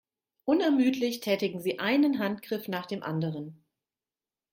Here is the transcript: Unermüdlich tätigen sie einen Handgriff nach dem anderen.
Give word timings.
Unermüdlich 0.45 1.19
tätigen 1.19 1.59
sie 1.61 1.77
einen 1.77 2.17
Handgriff 2.17 2.67
nach 2.67 2.87
dem 2.87 3.03
anderen. 3.03 3.63